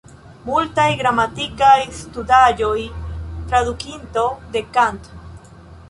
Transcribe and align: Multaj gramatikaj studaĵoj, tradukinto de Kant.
Multaj 0.45 0.85
gramatikaj 1.01 1.75
studaĵoj, 1.99 2.75
tradukinto 3.53 4.29
de 4.57 4.65
Kant. 4.79 5.13